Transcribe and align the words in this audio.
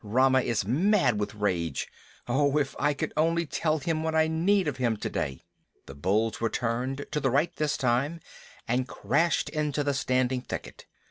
Rama 0.03 0.41
is 0.41 0.65
mad 0.65 1.19
with 1.19 1.35
rage. 1.35 1.87
Oh, 2.27 2.57
if 2.57 2.75
I 2.79 2.95
could 2.95 3.13
only 3.15 3.45
tell 3.45 3.77
him 3.77 4.01
what 4.01 4.15
I 4.15 4.27
need 4.27 4.67
of 4.67 4.77
him 4.77 4.97
to 4.97 5.09
day." 5.11 5.43
The 5.85 5.93
bulls 5.93 6.41
were 6.41 6.49
turned, 6.49 7.05
to 7.11 7.19
the 7.19 7.29
right 7.29 7.55
this 7.57 7.77
time, 7.77 8.19
and 8.67 8.87
crashed 8.87 9.49
into 9.49 9.83
the 9.83 9.93
standing 9.93 10.41
thicket. 10.41 10.87